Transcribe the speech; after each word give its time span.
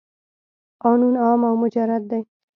قانون 0.83 1.13
عام 1.25 1.41
او 1.49 1.55
مجرد 1.63 2.03
دی. 2.11 2.21